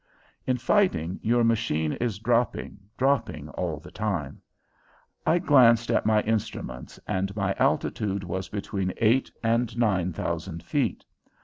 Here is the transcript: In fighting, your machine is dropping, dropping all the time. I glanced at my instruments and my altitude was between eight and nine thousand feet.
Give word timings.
In 0.47 0.57
fighting, 0.57 1.19
your 1.21 1.43
machine 1.43 1.93
is 1.93 2.17
dropping, 2.17 2.79
dropping 2.97 3.49
all 3.49 3.77
the 3.77 3.91
time. 3.91 4.41
I 5.27 5.37
glanced 5.37 5.91
at 5.91 6.07
my 6.07 6.21
instruments 6.23 6.99
and 7.07 7.35
my 7.35 7.53
altitude 7.59 8.23
was 8.23 8.49
between 8.49 8.95
eight 8.97 9.31
and 9.43 9.77
nine 9.77 10.11
thousand 10.11 10.63
feet. 10.63 11.05